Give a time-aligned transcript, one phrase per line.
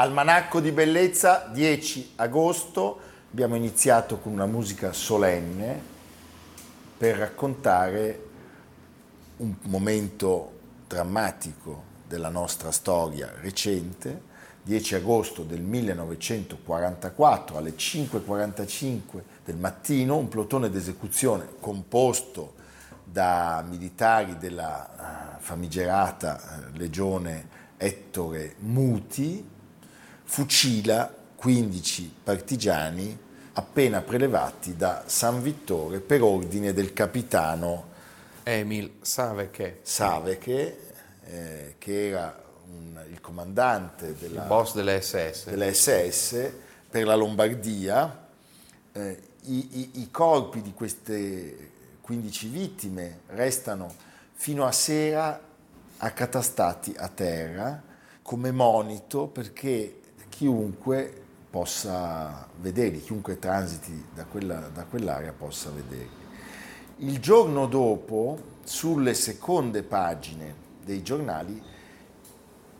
[0.00, 3.00] Almanacco di bellezza, 10 agosto,
[3.32, 5.82] abbiamo iniziato con una musica solenne
[6.96, 8.26] per raccontare
[9.38, 10.52] un momento
[10.86, 14.22] drammatico della nostra storia recente,
[14.62, 22.54] 10 agosto del 1944 alle 5.45 del mattino, un plotone d'esecuzione composto
[23.02, 29.56] da militari della eh, famigerata eh, legione Ettore Muti,
[30.28, 33.18] fucila 15 partigiani
[33.54, 37.86] appena prelevati da San Vittore per ordine del capitano
[38.42, 40.80] Emil Saveche, Saveche
[41.24, 45.48] eh, che era un, il comandante della, il boss delle SS.
[45.48, 46.50] delle SS
[46.90, 48.26] per la Lombardia.
[48.92, 51.70] Eh, i, i, I corpi di queste
[52.02, 53.92] 15 vittime restano
[54.34, 55.40] fino a sera
[55.96, 57.82] accatastati a terra
[58.22, 59.97] come monito perché
[60.38, 61.12] chiunque
[61.50, 66.26] possa vederli, chiunque transiti da, quella, da quell'area possa vederli.
[66.98, 70.54] Il giorno dopo, sulle seconde pagine
[70.84, 71.60] dei giornali,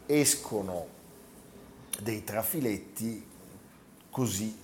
[0.06, 0.86] escono
[2.00, 3.26] dei trafiletti
[4.08, 4.56] così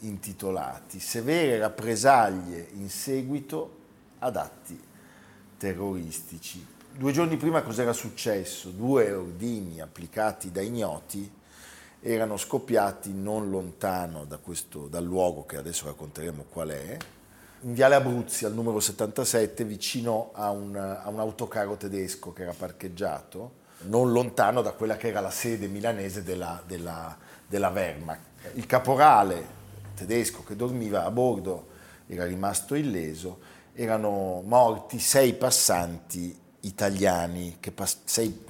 [0.00, 3.70] intitolati Severe rappresaglie in seguito
[4.18, 4.76] ad atti
[5.56, 6.66] terroristici.
[6.92, 8.70] Due giorni prima cos'era successo?
[8.70, 11.44] Due ordini applicati da ignoti
[12.00, 16.96] erano scoppiati non lontano da questo, dal luogo che adesso racconteremo qual è,
[17.62, 22.54] in Viale Abruzzi al numero 77 vicino a un, a un autocarro tedesco che era
[22.56, 28.54] parcheggiato, non lontano da quella che era la sede milanese della, della, della Wehrmacht.
[28.54, 29.54] Il caporale
[29.94, 31.68] tedesco che dormiva a bordo
[32.06, 33.38] era rimasto illeso,
[33.72, 38.44] erano morti sei passanti italiani, pass- sei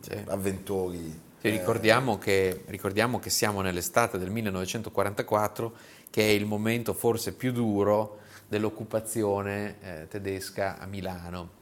[0.00, 0.24] sì.
[0.26, 5.72] avventori sì, ricordiamo, che, ricordiamo, che, siamo nell'estate del 1944,
[6.10, 11.52] che è il momento forse più duro dell'occupazione eh, tedesca a Milano.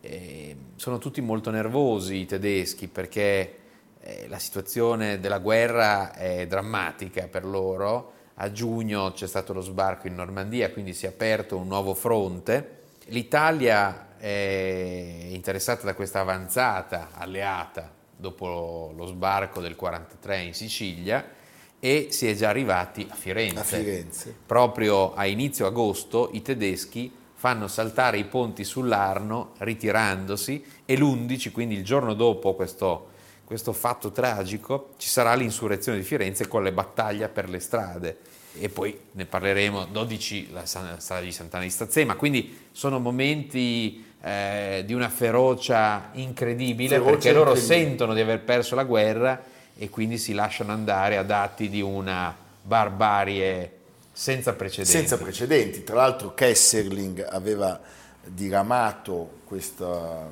[0.00, 3.56] E sono tutti molto nervosi i tedeschi perché
[4.00, 8.12] eh, la situazione della guerra è drammatica per loro.
[8.34, 12.82] A giugno c'è stato lo sbarco in Normandia, quindi si è aperto un nuovo fronte.
[13.06, 21.32] L'Italia è interessata da questa avanzata alleata dopo lo sbarco del 43 in Sicilia
[21.78, 23.58] e si è già arrivati a Firenze.
[23.58, 24.34] a Firenze.
[24.46, 31.74] Proprio a inizio agosto i tedeschi fanno saltare i ponti sull'Arno ritirandosi e l'11, quindi
[31.74, 33.10] il giorno dopo questo,
[33.44, 38.18] questo fatto tragico, ci sarà l'insurrezione di Firenze con le battaglie per le strade
[38.58, 44.84] e poi ne parleremo 12 la strada di Sant'Anna di Stazzema, quindi sono momenti eh,
[44.86, 47.84] di una ferocia incredibile ferocia perché loro incredibile.
[47.84, 49.42] sentono di aver perso la guerra
[49.76, 53.72] e quindi si lasciano andare ad atti di una barbarie
[54.10, 54.96] senza precedenti.
[54.96, 55.84] Senza precedenti.
[55.84, 57.78] Tra l'altro Kesserling aveva
[58.24, 60.26] diramato questa,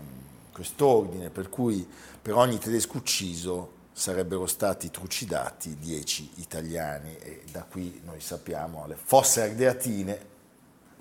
[0.50, 1.86] quest'ordine per cui
[2.22, 8.96] per ogni tedesco ucciso sarebbero stati trucidati 10 italiani e da qui noi sappiamo le
[8.96, 10.30] fosse ardeatine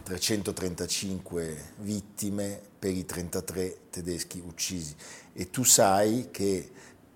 [0.03, 4.95] 335 vittime per i 33 tedeschi uccisi
[5.33, 6.67] e tu sai che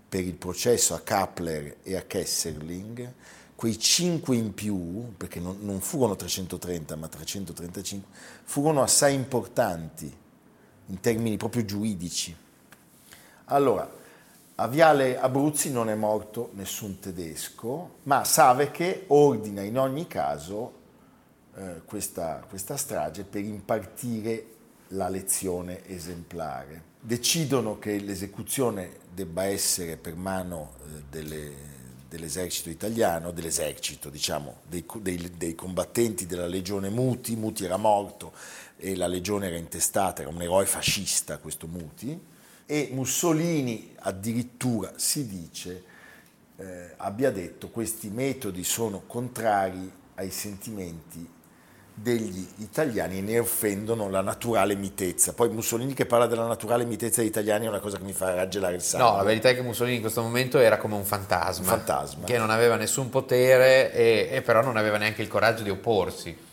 [0.07, 3.13] per il processo a Kappler e a Kesserling
[3.55, 8.09] quei 5 in più, perché non, non furono 330 ma 335,
[8.43, 10.15] furono assai importanti
[10.85, 12.35] in termini proprio giuridici.
[13.45, 13.89] Allora,
[14.57, 20.73] A Viale Abruzzi non è morto nessun tedesco, ma Saveke ordina in ogni caso
[21.55, 24.54] eh, questa, questa strage per impartire
[24.89, 26.93] la lezione esemplare.
[26.99, 31.51] Decidono che l'esecuzione debba essere per mano eh, delle,
[32.07, 38.33] dell'esercito italiano, dell'esercito diciamo, dei, dei, dei, combattenti della legione Muti, Muti era morto
[38.77, 42.19] e la legione era intestata, era un eroe fascista questo Muti,
[42.65, 45.83] e Mussolini addirittura si dice
[46.57, 51.34] eh, abbia detto questi metodi sono contrari ai sentimenti
[51.97, 55.31] degli italiani e ne offendono la naturale mitezza.
[55.31, 58.33] Poi Mussolini che parla della naturale mitezza degli italiani è una cosa che mi fa
[58.35, 59.09] raggelare il sangue.
[59.09, 62.25] No, la verità è che Mussolini in questo momento era come un fantasma, un fantasma.
[62.25, 66.43] che non aveva nessun potere e, e però non aveva neanche il coraggio di opporsi.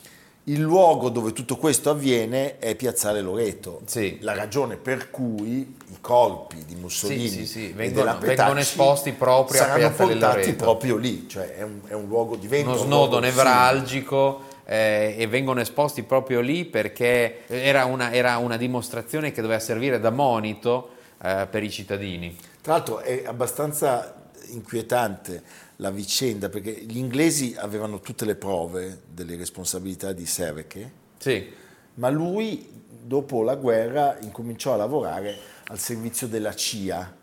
[0.47, 4.19] Il luogo dove tutto questo avviene è Piazzale Loreto, sì.
[4.23, 9.67] la ragione per cui i colpi di Mussolini sì, sì, vengono, vengono, esposti proprio a
[9.75, 10.55] Piazzale Loreto.
[10.57, 15.61] proprio lì, cioè è un, è un luogo diventa uno snodo nevralgico eh, e vengono
[15.61, 20.91] esposti proprio lì perché era una, era una dimostrazione che doveva servire da monito
[21.23, 22.37] eh, per i cittadini.
[22.61, 25.43] Tra l'altro è abbastanza inquietante
[25.77, 31.51] la vicenda perché gli inglesi avevano tutte le prove delle responsabilità di Seveke, sì.
[31.95, 32.69] ma lui
[33.05, 35.37] dopo la guerra incominciò a lavorare
[35.67, 37.17] al servizio della CIA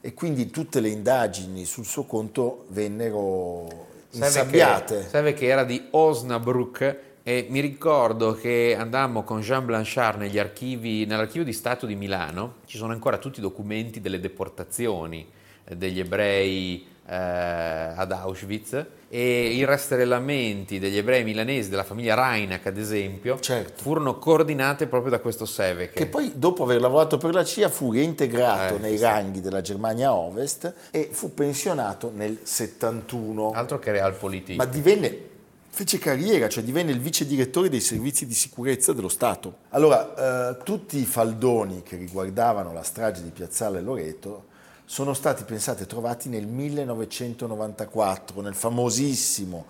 [0.00, 5.06] e quindi tutte le indagini sul suo conto vennero insabbiate.
[5.08, 11.44] Seveke era di Osnabrück e mi ricordo che andammo con Jean Blanchard negli archivi, nell'archivio
[11.44, 15.26] di Stato di Milano, ci sono ancora tutti i documenti delle deportazioni
[15.64, 22.66] eh, degli ebrei eh, ad Auschwitz e i rastrellamenti degli ebrei milanesi della famiglia Reinach
[22.66, 23.82] ad esempio certo.
[23.82, 27.92] furono coordinate proprio da questo Seveke che poi dopo aver lavorato per la CIA fu
[27.92, 29.02] reintegrato eh, nei sì.
[29.02, 35.32] ranghi della Germania Ovest e fu pensionato nel 71 altro che realpolitik ma divenne
[35.74, 39.56] fece carriera, cioè divenne il vice direttore dei servizi di sicurezza dello Stato.
[39.70, 44.52] Allora, eh, tutti i faldoni che riguardavano la strage di Piazzale Loreto
[44.84, 49.66] sono stati pensati e trovati nel 1994, nel famosissimo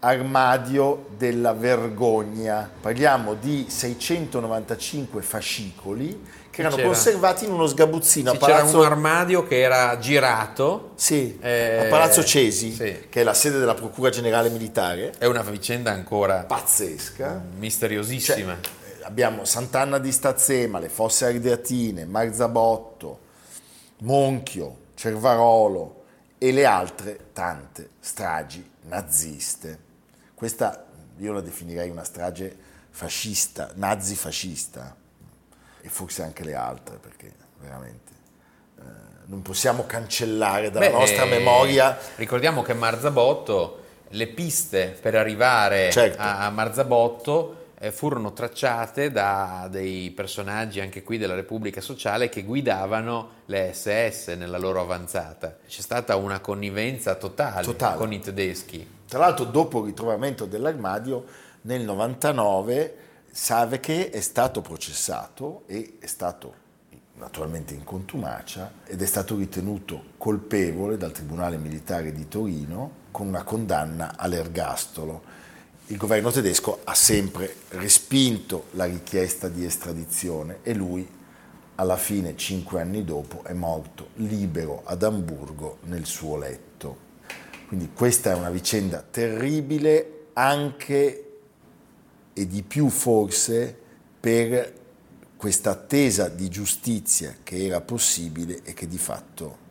[0.00, 2.70] armadio della vergogna.
[2.80, 6.88] Parliamo di 695 fascicoli che erano c'era.
[6.88, 8.30] conservati in uno sgabuzzino.
[8.30, 8.64] Sì, a Palazzo...
[8.66, 10.92] C'era un armadio che era girato.
[10.94, 11.86] Sì, eh...
[11.86, 13.06] a Palazzo Cesi, sì.
[13.08, 15.12] che è la sede della Procura Generale Militare.
[15.18, 18.56] È una vicenda ancora pazzesca, misteriosissima.
[18.60, 23.26] Cioè, abbiamo Sant'Anna di Stazzema, le Fosse Ardeatine, Marzabotto,
[24.00, 26.04] Monchio, Cervarolo
[26.38, 29.86] e le altre tante stragi naziste.
[30.34, 30.86] Questa
[31.18, 32.56] io la definirei una strage
[32.90, 34.96] fascista, nazi-fascista,
[35.80, 38.12] e forse anche le altre, perché veramente
[38.78, 38.82] eh,
[39.26, 41.96] non possiamo cancellare dalla Beh, nostra memoria.
[42.16, 46.20] Ricordiamo che Marzabotto, le piste per arrivare certo.
[46.20, 53.30] a Marzabotto eh, furono tracciate da dei personaggi anche qui della Repubblica Sociale che guidavano
[53.46, 55.58] le SS nella loro avanzata.
[55.66, 57.96] C'è stata una connivenza totale, totale.
[57.96, 58.96] con i tedeschi.
[59.06, 61.24] Tra l'altro dopo il ritrovamento dell'armadio
[61.62, 62.96] nel 99
[63.30, 66.66] Saveke è stato processato e è stato
[67.14, 73.42] naturalmente in contumacia ed è stato ritenuto colpevole dal Tribunale Militare di Torino con una
[73.42, 75.27] condanna all'ergastolo
[75.90, 81.16] il governo tedesco ha sempre respinto la richiesta di estradizione e lui
[81.76, 87.06] alla fine, cinque anni dopo, è morto libero ad Amburgo nel suo letto.
[87.68, 91.24] Quindi questa è una vicenda terribile anche
[92.34, 93.76] e di più forse
[94.20, 94.74] per
[95.36, 99.66] questa attesa di giustizia che era possibile e che di fatto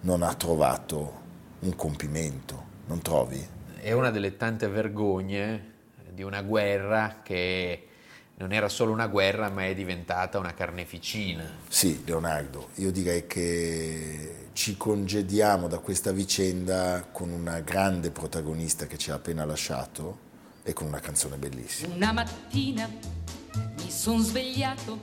[0.00, 1.20] non ha trovato
[1.60, 3.58] un compimento, non trovi?
[3.80, 5.68] È una delle tante vergogne
[6.12, 7.86] di una guerra che
[8.34, 11.44] non era solo una guerra ma è diventata una carneficina.
[11.68, 18.98] Sì, Leonardo, io direi che ci congediamo da questa vicenda con una grande protagonista che
[18.98, 20.28] ci ha appena lasciato
[20.62, 21.94] e con una canzone bellissima.
[21.94, 24.98] Una mattina mi sono svegliato,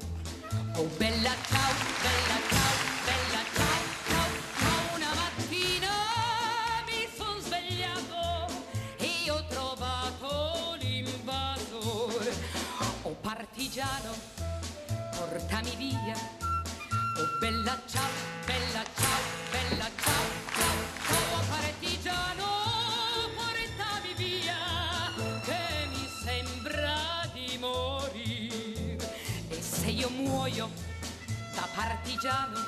[0.75, 2.26] oh bella ciao, bella
[13.57, 14.13] partigiano,
[15.17, 16.13] portami via.
[17.17, 18.07] Oh bella ciao,
[18.45, 22.45] bella ciao, bella ciao, ciao, ciao partigiano,
[23.33, 25.11] portami via,
[25.43, 29.25] che mi sembra di morire.
[29.49, 30.69] E se io muoio
[31.55, 32.59] da partigiano,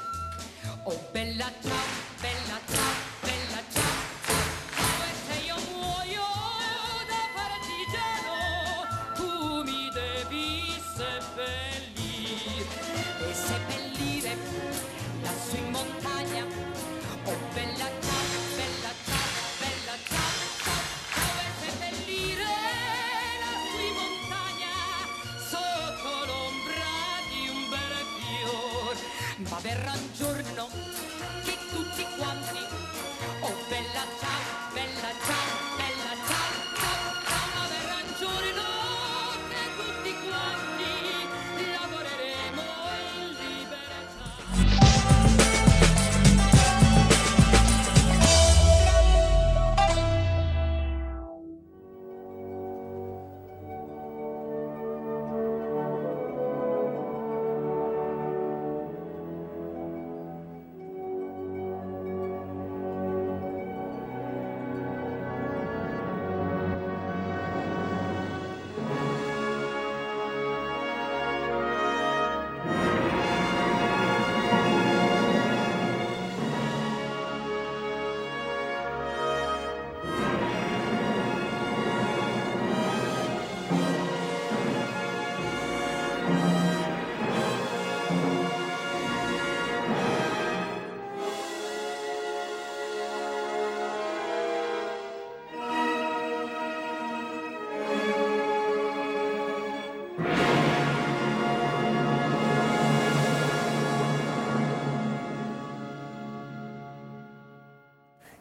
[0.85, 1.85] Oh bella ciao,
[2.19, 2.78] bella ciao,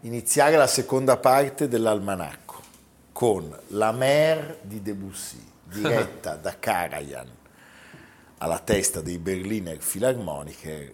[0.09, 2.63] iniziare la seconda parte dell'almanacco
[3.13, 7.37] con La Mer di Debussy, diretta da Karajan
[8.39, 10.93] alla testa dei Berliner Philharmoniker,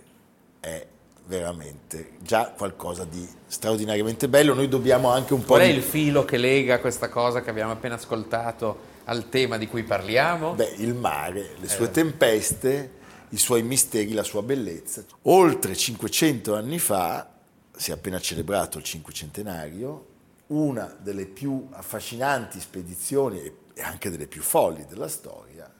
[0.60, 0.86] è
[1.26, 4.54] veramente già qualcosa di straordinariamente bello.
[4.54, 5.76] Noi dobbiamo anche un po' Qual è di...
[5.76, 10.54] il filo che lega questa cosa che abbiamo appena ascoltato al tema di cui parliamo?
[10.54, 12.92] Beh, il mare, le sue tempeste,
[13.28, 15.04] i suoi misteri, la sua bellezza.
[15.22, 17.33] Oltre 500 anni fa,
[17.76, 20.12] si è appena celebrato il cinquecentenario,
[20.48, 25.72] una delle più affascinanti spedizioni e- anche delle più folli della storia,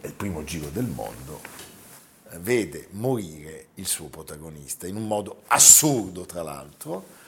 [0.00, 1.40] è il primo giro del mondo,
[2.30, 7.18] eh, vede morire il suo protagonista in un modo assurdo, tra l'altro.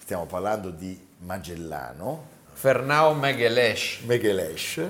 [0.00, 4.00] Stiamo parlando di Magellano, Fernao Megelesh.
[4.04, 4.80] Megelesh,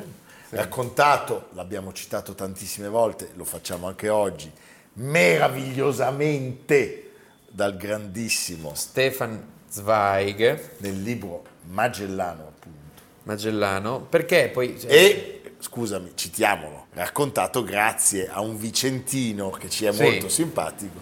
[0.51, 4.51] raccontato, l'abbiamo citato tantissime volte, lo facciamo anche oggi,
[4.95, 7.12] meravigliosamente
[7.53, 13.03] dal grandissimo Stefan Zweig, nel libro Magellano, appunto.
[13.25, 14.77] Magellano, perché poi...
[14.87, 20.03] E, scusami, citiamolo, raccontato grazie a un vicentino che ci è Sì.
[20.03, 21.01] molto simpatico,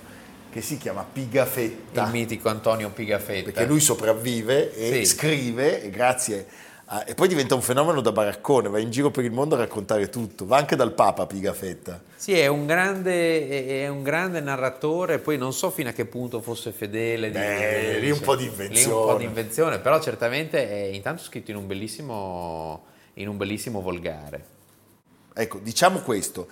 [0.50, 2.04] che si chiama Pigafetta.
[2.04, 3.44] il mitico Antonio Pigafetta.
[3.44, 5.16] perché lui sopravvive e Sì.
[5.16, 6.46] scrive e grazie
[6.92, 9.58] a- e poi diventa un fenomeno da baraccone, va in giro per il mondo a
[9.58, 12.02] raccontare tutto, va anche dal Papa Pigafetta.
[12.16, 13.48] Sì, è un, grande,
[13.84, 17.28] è- un grande narratore, poi non so fino a che punto fosse fedele.
[17.30, 19.18] di- Beh, lì un po' di Lì un po' invenzione.
[19.18, 24.44] di invenzione, però certamente è intanto scritto in un bellissimo, in un bellissimo volgare.
[25.32, 26.48] Ecco, diciamo questo,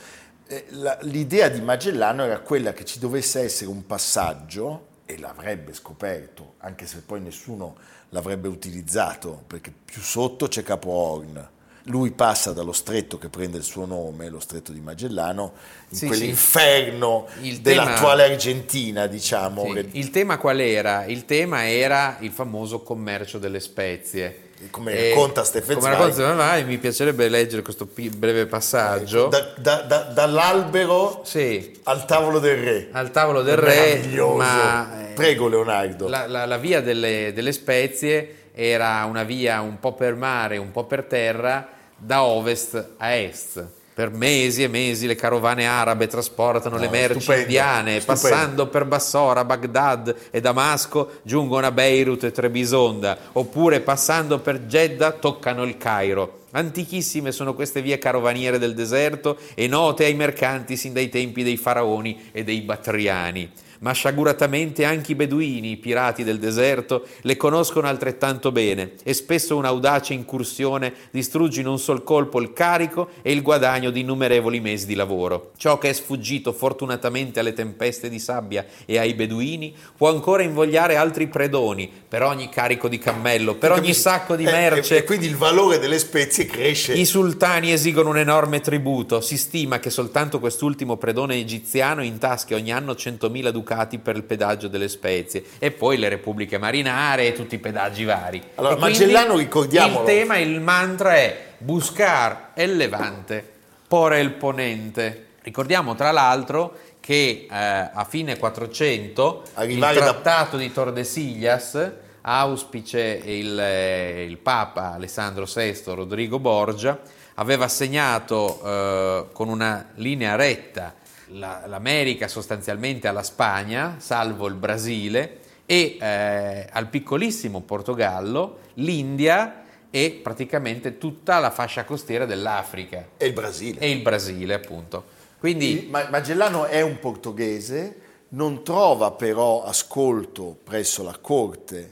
[0.47, 0.65] eh,
[1.03, 6.87] l'idea di Magellano era quella che ci dovesse essere un passaggio, e l'avrebbe scoperto, anche
[6.87, 7.77] se poi nessuno
[8.11, 11.49] l'avrebbe utilizzato, perché più sotto c'è Capo Horn.
[11.85, 15.55] Lui passa dallo stretto che prende il suo nome, lo stretto di Magellano,
[15.89, 19.65] in Sì, quell'inferno Il dell'attuale Argentina, diciamo.
[19.73, 21.07] Sì, Il tema qual era?
[21.07, 24.48] Il tema era il famoso commercio delle spezie.
[24.71, 25.99] Come E- racconta Stefan come Zweig.
[26.11, 29.29] racconta Zweig, mi piacerebbe leggere questo pi- breve passaggio.
[29.29, 32.89] Da- da- da- dall'albero Sì, al tavolo del re.
[32.93, 34.03] al tavolo del re,
[34.37, 36.09] ma eh, Prego Leonardo.
[36.09, 40.73] la, la- la via delle, delle spezie era una via un po' per mare, un
[40.73, 43.65] po' per terra, da ovest a est.
[43.99, 48.07] Per mesi e mesi le carovane arabe trasportano No, le merci stupendo, indiane, stupendo.
[48.07, 55.11] passando per Bassora, Baghdad e Damasco, giungono a Beirut e Trebisonda, oppure passando per Jeddah
[55.11, 56.43] toccano il Cairo.
[56.53, 61.57] Antichissime sono queste vie carovaniere del deserto e note ai mercanti sin dai tempi dei
[61.57, 63.51] faraoni e dei battriani.
[63.81, 69.57] Ma sciaguratamente anche i beduini, i pirati del deserto, le conoscono altrettanto bene e spesso
[69.57, 74.87] un'audace incursione distrugge in un sol colpo il carico e il guadagno di innumerevoli mesi
[74.87, 75.53] di lavoro.
[75.57, 80.97] Ciò che è sfuggito fortunatamente alle tempeste di sabbia e ai beduini può ancora invogliare
[80.97, 84.97] altri predoni per ogni carico di cammello, per ogni sacco di Eh, merce.
[84.97, 86.95] E, e quindi il valore delle spezie cresce.
[86.95, 89.21] I sultani esigono un enorme tributo.
[89.21, 94.23] Si stima che soltanto quest'ultimo predone egiziano intaschi ogni anno 100.000 ducati ducati per il
[94.23, 98.43] pedaggio delle spezie e poi le repubbliche marinare e tutti i pedaggi vari.
[98.55, 100.01] Allora, E Magellano, ricordiamolo.
[100.01, 103.47] Il tema, il mantra è buscar el levante
[103.87, 105.27] por el ponente.
[105.43, 111.91] Ricordiamo tra l'altro che eh, a fine 400 Arrivare il da- trattato di Tordesillas
[112.23, 116.99] auspice il, eh, il Papa Alessandro VI Rodrigo Borgia
[117.35, 120.95] aveva assegnato eh, con una linea retta
[121.31, 130.21] la- l'America sostanzialmente alla Spagna, salvo il Brasile, e eh, al piccolissimo Portogallo, l'India e
[130.23, 133.81] praticamente tutta la fascia costiera dell'Africa E il Brasile.
[133.81, 135.05] e il Brasile appunto.
[135.39, 141.91] Quindi Ma- Magellano è un portoghese, non trova però ascolto presso la corte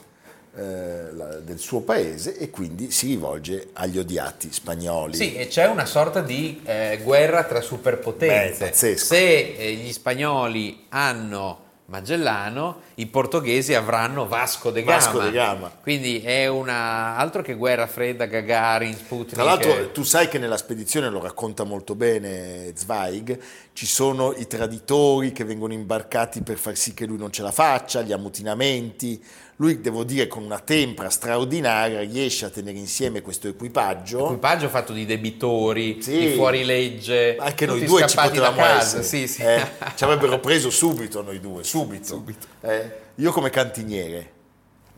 [0.56, 5.14] del suo paese e quindi si rivolge agli odiati spagnoli.
[5.14, 8.70] Sì, e c'è una sorta di eh, guerra tra superpotenze.
[8.70, 8.96] Beh.
[8.96, 14.96] Se eh, gli spagnoli hanno Magellano, i portoghesi avranno Vasco de Gama.
[14.96, 15.70] Vasco de Gama.
[15.80, 19.34] Quindi è una altro che guerra fredda, Gagarin, Sputnik.
[19.34, 23.38] Tra l'altro eh, tu sai che nella spedizione, lo racconta molto bene Zweig,
[23.72, 27.52] ci sono i traditori che vengono imbarcati per far sì che lui non ce la
[27.52, 29.22] faccia, gli ammutinamenti.
[29.58, 34.24] Lui, devo dire, con una tempra straordinaria riesce a tenere insieme questo equipaggio.
[34.26, 36.18] equipaggio fatto di debitori, Sì.
[36.18, 38.98] di fuorilegge, Anche noi due ci potevamo da casa.
[38.98, 39.02] essere.
[39.02, 39.42] Sì, sì.
[39.42, 39.66] eh.
[39.94, 42.22] ci avrebbero preso subito noi due, subito.
[42.60, 44.30] Eh, io come cantiniere,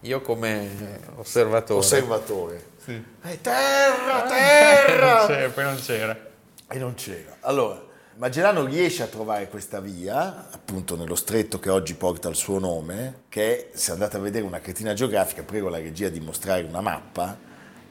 [0.00, 0.68] Io come
[1.16, 1.78] osservatore.
[1.78, 2.64] osservatore.
[2.86, 5.26] Eh, terra, Non terra!
[5.28, 6.26] c'era, poi non c'era.
[6.70, 7.36] E non c'era.
[7.40, 7.80] Allora,
[8.18, 13.22] Magellano riesce a trovare questa via, appunto nello stretto che oggi porta il suo nome,
[13.28, 17.38] che se andate a vedere una cartina geografica, prego la regia di mostrare una mappa,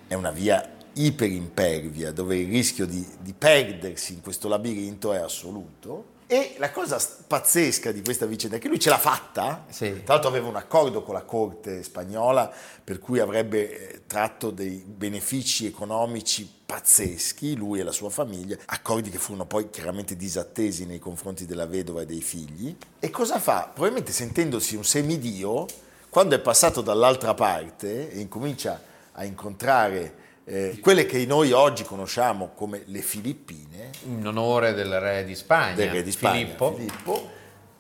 [0.06, 6.16] è una via iperimpervia, dove il rischio di, di perdersi in questo labirinto è assoluto.
[6.30, 10.04] E la cosa pazzesca di questa vicenda è che lui ce l'ha fatta, Sì.
[10.04, 12.52] tra l'altro aveva un accordo con la corte spagnola
[12.84, 19.10] per cui avrebbe eh, tratto dei benefici economici pazzeschi, lui e la sua famiglia, accordi
[19.10, 22.76] che furono poi chiaramente disattesi nei confronti della vedova e dei figli.
[23.00, 23.70] E cosa fa?
[23.74, 25.66] Probabilmente sentendosi un semidio,
[26.10, 28.82] quando è passato dall'altra parte e incomincia
[29.14, 35.26] a incontrare eh, quelle che noi oggi conosciamo come le Filippine, In onore del re
[35.26, 36.74] di Spagna, del re di Spagna, Filippo.
[36.74, 37.30] Filippo,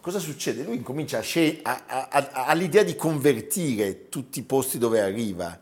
[0.01, 0.63] cosa succede?
[0.63, 5.57] Lui incomincia a a- a- all'idea di convertire tutti i posti dove arriva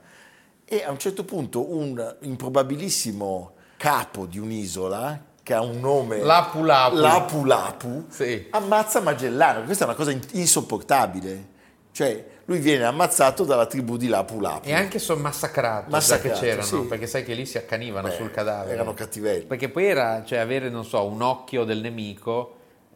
[0.65, 6.63] e a un certo punto un improbabilissimo capo di un'isola che ha un nome Lapu
[6.63, 6.95] Lapu.
[6.95, 8.47] Lapu Lapu, Sì.
[8.49, 9.63] ammazza Magellano.
[9.63, 11.53] Questa è una cosa in- insopportabile.
[11.91, 14.67] Cioè, lui viene ammazzato dalla tribù di Lapu Lapu.
[14.67, 16.77] E anche sono massacrato, Massacrato, che c'erano, sì.
[16.87, 18.73] perché sai che lì si accanivano Beh, sul cadavere.
[18.73, 19.45] erano cattivelli.
[19.45, 22.55] Perché poi era, cioè, avere, non so, un occhio del nemico,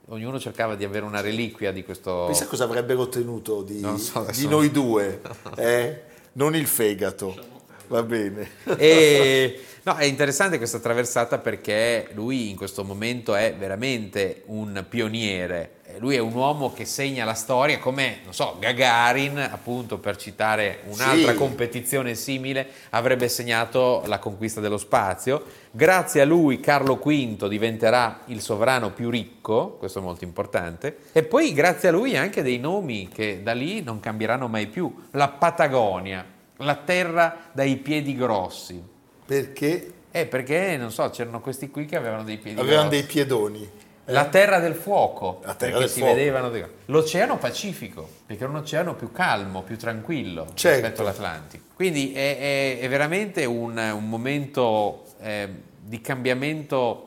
[0.10, 2.26] ognuno cercava di avere una reliquia di questo...
[2.28, 5.20] Pensa cosa avrebbero ottenuto di, so, di noi due,
[5.58, 6.02] eh?
[6.34, 7.58] non il fegato.
[7.88, 8.48] Va bene.
[8.78, 15.78] E, no, è interessante questa traversata perché lui in questo momento è veramente un pioniere.
[16.00, 20.80] Lui è un uomo che segna la storia come, non so, Gagarin, appunto per citare
[20.86, 21.38] un'altra Sì.
[21.38, 25.44] competizione simile, avrebbe segnato la conquista dello spazio.
[25.72, 31.24] Grazie a lui Carlo V diventerà il sovrano più ricco, questo è molto importante, e
[31.24, 34.94] poi grazie a lui anche dei nomi che da lì non cambieranno mai più.
[35.12, 36.26] La Patagonia,
[36.58, 38.82] la terra dai piedi grossi.
[39.26, 43.00] Perché Eh, perché non so, c'erano questi qui che avevano dei piedi avevano grossi.
[43.04, 43.70] dei piedoni.
[44.12, 46.14] La terra del fuoco, La terra perché del si fuoco.
[46.16, 46.52] vedevano.
[46.86, 50.80] L'oceano Pacifico, perché era un oceano più calmo, più tranquillo Certo.
[50.80, 51.64] rispetto all'Atlantico.
[51.76, 55.48] Quindi è, è- è veramente un, un momento eh,
[55.82, 57.06] di cambiamento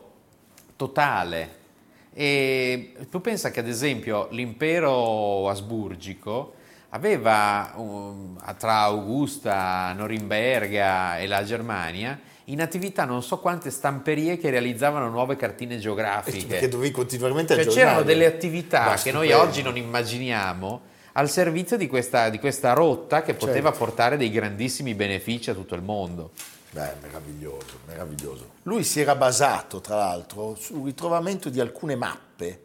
[0.76, 1.60] totale.
[2.14, 6.54] E tu pensa che ad esempio l'impero asburgico
[6.90, 14.50] aveva um, tra Augusta, Norimberga e la Germania in attività non so quante stamperie che
[14.50, 16.46] realizzavano nuove cartine geografiche.
[16.46, 17.86] Perché dovevi continuamente Cioè, aggiornare.
[17.88, 19.50] c'erano delle attività Ma che noi stupendo.
[19.50, 20.80] oggi non immaginiamo
[21.12, 23.84] al servizio di questa, di questa rotta che poteva Certo.
[23.84, 26.30] portare dei grandissimi benefici a tutto il mondo.
[26.70, 28.50] Beh, meraviglioso, meraviglioso.
[28.62, 32.60] Lui si era basato, tra l'altro, sul ritrovamento di alcune mappe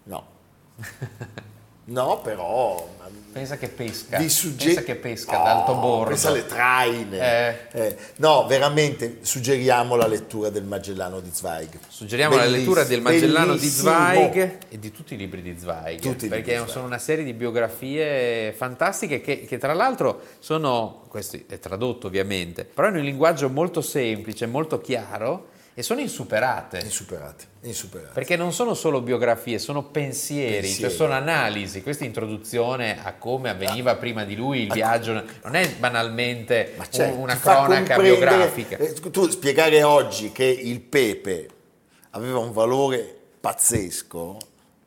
[0.06, 0.28] No.
[1.86, 2.90] No, però
[3.34, 4.18] Pensa che pesca.
[4.20, 6.10] vi sugge- Pensa che pesca Oh, d'alto bordo.
[6.10, 7.18] Pensa alle traine.
[7.20, 7.56] Eh.
[7.88, 11.80] Eh, No, veramente suggeriamo la lettura del Magellano di Zweig.
[11.88, 13.90] Suggeriamo la Bellissimo, lettura del Magellano di bellissimo.
[13.92, 16.70] Zweig e di tutti i libri di Zweig, Tutti perché di Zweig.
[16.70, 22.64] sono una serie di biografie fantastiche che, che tra l'altro sono, questo è tradotto ovviamente,
[22.66, 26.80] però in un linguaggio molto semplice, molto chiaro e sono insuperate.
[26.80, 28.14] Insuperate, insuperate.
[28.14, 30.80] Perché non sono solo biografie, sono pensieri, Pensieri.
[30.82, 31.82] cioè sono analisi.
[31.82, 37.18] Questa introduzione a come avveniva prima di lui il viaggio non è banalmente Ma un-
[37.18, 38.78] una cronaca biografica.
[38.78, 41.50] eh, Tu spiegare oggi che il pepe
[42.12, 44.38] aveva un valore pazzesco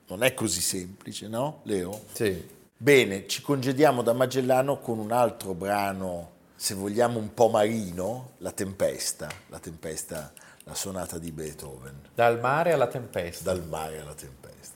[0.08, 2.02] non è così semplice, no, Leo?
[2.12, 2.54] Sì.
[2.76, 8.52] Bene, ci congediamo da Magellano con un altro brano, se vogliamo un po' marino, La
[8.52, 10.32] Tempesta, la Tempesta,
[10.68, 13.52] la sonata di Beethoven, Dal mare alla tempesta.
[13.52, 14.75] dal mare alla tempesta.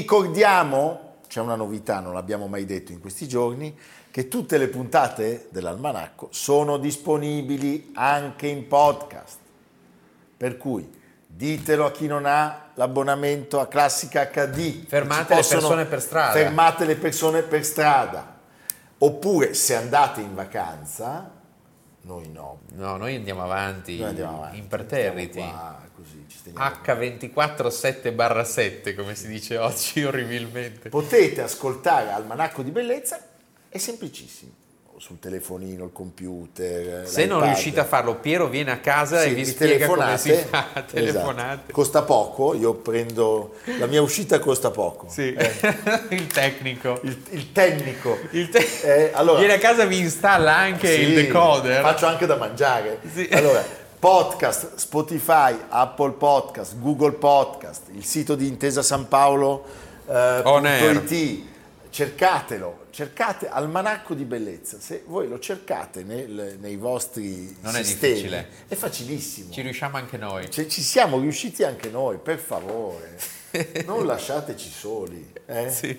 [0.00, 3.76] Ricordiamo, c'è una novità, non l'abbiamo mai detto in questi giorni,
[4.10, 9.38] che tutte le puntate dell'almanacco sono disponibili anche in podcast.
[10.36, 10.90] Per cui
[11.26, 14.86] ditelo a chi non ha l'abbonamento a Classica HD.
[14.86, 16.32] Fermate le persone per strada.
[16.32, 18.38] Fermate le persone per strada.
[18.98, 21.30] Oppure se andate in vacanza,
[22.02, 22.60] noi no.
[22.74, 24.58] No, noi andiamo avanti, Noi andiamo avanti.
[24.58, 25.38] imperterriti.
[25.38, 28.12] Qua, così, ci teniamo H24 7
[28.44, 30.88] 7 come si dice oggi orribilmente.
[30.88, 33.20] Potete ascoltare Almanacco di Bellezza,
[33.68, 34.52] è semplicissimo.
[35.00, 37.06] Sul telefonino, il computer.
[37.08, 37.54] Se non l'iPad.
[37.54, 40.46] riuscite a farlo, Piero viene a casa Sì, e vi spiega come si telefonate.
[40.50, 40.68] fa.
[40.76, 40.92] Esatto.
[40.94, 41.72] Telefonate.
[41.72, 45.06] Costa poco, io prendo la mia uscita costa poco.
[45.08, 45.32] Sì.
[45.32, 45.52] Eh,
[46.14, 47.00] il tecnico.
[47.04, 48.18] il, il tecnico.
[48.32, 51.80] Il te- Eh, allora- Viene a casa e vi installa anche il Sì, decoder.
[51.80, 53.00] Faccio anche da mangiare.
[53.10, 53.26] Sì.
[53.32, 53.64] Allora,
[53.98, 59.64] podcast, Spotify, Apple Podcast, Google Podcast, il sito di Intesa San Paolo
[60.06, 61.42] eh,
[61.88, 64.78] cercatelo, cercate Almanacco di Bellezza.
[64.78, 68.48] Se voi lo cercate nel- nei vostri Non è sistemi, difficile.
[68.68, 69.50] è facilissimo.
[69.52, 70.50] Ci riusciamo anche noi.
[70.50, 73.16] Cioè, ci siamo riusciti anche noi, per favore.
[73.86, 75.32] Non lasciateci soli.
[75.46, 75.70] eh.
[75.70, 75.98] Sì.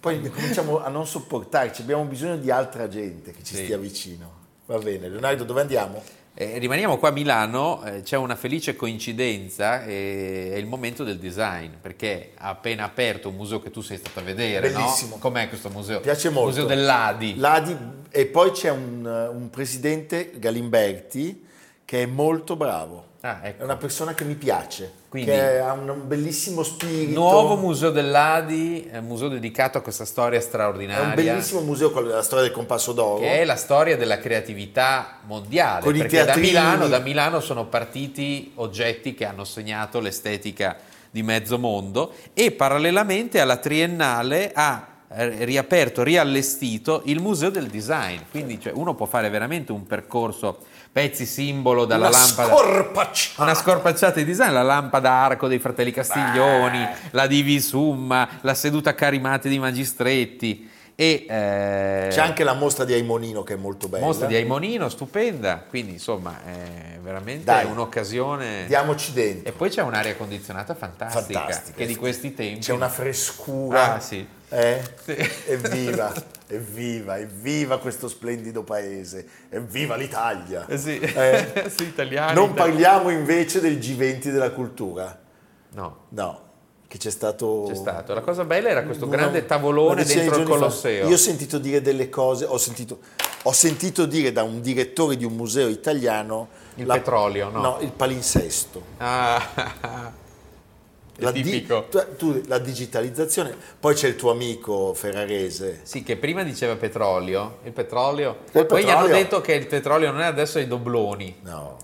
[0.00, 3.64] Poi cominciamo a non sopportarci, abbiamo bisogno di altra gente che ci Sì.
[3.64, 4.40] stia vicino.
[4.66, 6.02] Va bene, Leonardo, dove andiamo?
[6.34, 11.18] Eh, rimaniamo qua a Milano, eh, c'è una felice coincidenza, eh, è il momento del
[11.18, 14.78] design, perché ha appena aperto un museo che tu sei stato a vedere, no?
[14.78, 15.18] Bellissimo.
[15.18, 15.96] Com'è questo museo?
[15.96, 16.48] Mi piace molto.
[16.48, 17.36] Museo dell'Adi.
[17.36, 17.76] L'Adi,
[18.08, 21.46] e poi c'è un, un presidente, Galimberti,
[21.84, 23.10] che è molto bravo.
[23.24, 23.60] Ah, ecco.
[23.62, 27.20] È una persona che mi piace, Quindi- che ha un, bellissimo spirito.
[27.20, 31.04] Nuovo museo dell'Adi, è un museo dedicato a questa storia È straordinaria.
[31.06, 33.20] un bellissimo museo, quello della storia del compasso d'oro.
[33.20, 36.34] che è la storia della creatività mondiale, Con i perché da.
[36.36, 40.76] Milano, da Milano sono partiti oggetti che hanno segnato l'estetica
[41.08, 48.18] di mezzo mondo e parallelamente alla Triennale ha eh, riaperto, riallestito il Museo del Design,
[48.32, 53.42] quindi cioè, uno può fare veramente un percorso pezzi simbolo dalla Una lampada scorpacciata.
[53.42, 58.94] una scorpacciata di design, la lampada arco dei fratelli Castiglioni, la Divi Summa, la seduta
[58.94, 64.04] carimate di Magistretti e eh, C'è anche la mostra di Aimonino che è molto bella.
[64.04, 67.64] mostra di Aimonino, stupenda, quindi insomma è veramente Dai.
[67.64, 68.66] un'occasione.
[68.66, 69.48] Diamoci dentro.
[69.48, 71.76] E poi c'è un'aria condizionata fantastica, Fantastica.
[71.78, 72.60] che di questi tempi...
[72.60, 73.94] C'è una frescura.
[73.94, 74.24] Ah, sì.
[74.52, 74.82] Eh?
[75.02, 75.16] Sì.
[75.46, 76.12] Evviva,
[76.48, 80.66] evviva, evviva questo splendido paese, evviva l'Italia.
[80.68, 81.70] Eh sì, Eh?
[81.74, 82.34] sì, italiani.
[82.34, 82.54] Non italiani.
[82.54, 85.18] parliamo invece del G20 della cultura,
[85.74, 86.40] No, no,
[86.86, 87.64] che c'è stato...
[87.68, 88.12] c'è stato.
[88.12, 90.50] La cosa bella era questo una- grande tavolone dentro il giorni fa.
[90.50, 91.08] Colosseo.
[91.08, 92.98] Io ho sentito dire delle cose, ho sentito,
[93.44, 96.48] ho sentito dire da un direttore di un museo italiano...
[96.74, 97.60] Il petrolio, no?
[97.62, 98.82] No, il palinsesto.
[98.98, 100.12] Ah,
[101.22, 101.84] La, di- tu-
[102.16, 105.80] tu- la digitalizzazione, poi c'è il tuo amico ferrarese.
[105.84, 108.38] Sì, che prima diceva petrolio, il petrolio.
[108.52, 109.22] Il Poi gli hanno petrolio.
[109.22, 111.38] detto che il petrolio non è adesso i dobloni.
[111.42, 111.76] No,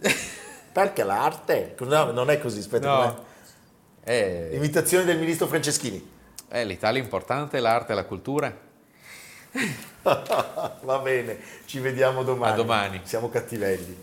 [0.72, 1.74] perché l'arte?
[1.80, 2.88] No, non è così, aspetta.
[2.88, 3.24] No.
[4.04, 6.10] Eh, Imitazione del ministro Franceschini.
[6.50, 8.54] eh, L'Italia è importante, l'arte e la cultura.
[10.02, 12.52] Va bene, ci vediamo domani.
[12.52, 13.00] A domani.
[13.04, 14.02] Siamo cattivelli.